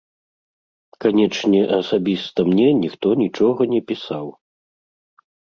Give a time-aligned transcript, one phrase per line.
[1.03, 4.25] Канечне, асабіста мне ніхто нічога не пісаў.